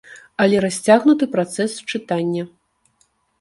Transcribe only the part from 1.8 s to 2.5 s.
чытання.